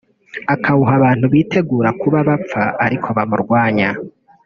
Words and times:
akawuha 0.53 0.93
abantu 0.99 1.25
biteguye 1.33 1.89
kuba 2.01 2.19
bapfa 2.27 2.63
ariko 2.85 3.07
bamurwanya 3.17 3.89